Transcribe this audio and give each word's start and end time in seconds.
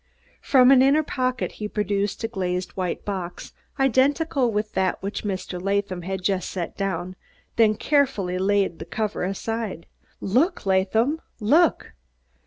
From 0.41 0.71
an 0.71 0.81
inner 0.81 1.03
pocket 1.03 1.51
he 1.61 1.67
produced 1.67 2.23
a 2.23 2.27
glazed 2.27 2.71
white 2.71 3.05
box, 3.05 3.53
identical 3.79 4.51
with 4.51 4.71
that 4.73 4.99
which 5.03 5.23
Mr. 5.23 5.61
Latham 5.61 6.01
had 6.01 6.23
just 6.23 6.49
set 6.49 6.75
down, 6.75 7.15
then 7.55 7.75
carefully 7.75 8.39
laid 8.39 8.79
the 8.79 8.85
cover 8.85 9.23
aside. 9.23 9.85
"Look, 10.19 10.65
Laadham, 10.65 11.21
look!" 11.39 11.93